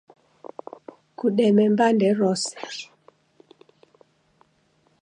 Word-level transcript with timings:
kudeme 1.17 1.63
mbande 1.73 2.07
rose. 2.17 2.51